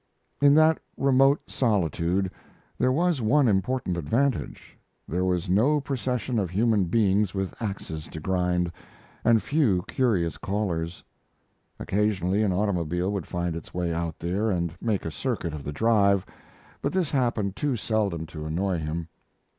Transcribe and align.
In 0.41 0.55
that 0.55 0.79
remote 0.97 1.41
solitude 1.51 2.31
there 2.79 2.91
was 2.91 3.21
one 3.21 3.47
important 3.47 3.97
advantage 3.97 4.75
there 5.07 5.23
was 5.23 5.47
no 5.47 5.79
procession 5.79 6.39
of 6.39 6.49
human 6.49 6.85
beings 6.85 7.35
with 7.35 7.53
axes 7.61 8.07
to 8.07 8.19
grind, 8.19 8.71
and 9.23 9.43
few 9.43 9.83
curious 9.87 10.39
callers. 10.39 11.03
Occasionally 11.79 12.41
an 12.41 12.51
automobile 12.51 13.11
would 13.13 13.27
find 13.27 13.55
its 13.55 13.75
way 13.75 13.93
out 13.93 14.17
there 14.17 14.49
and 14.49 14.73
make 14.81 15.05
a 15.05 15.11
circuit 15.11 15.53
of 15.53 15.63
the 15.63 15.71
drive, 15.71 16.25
but 16.81 16.93
this 16.93 17.11
happened 17.11 17.55
too 17.55 17.75
seldom 17.75 18.25
to 18.25 18.45
annoy 18.47 18.79
him. 18.79 19.07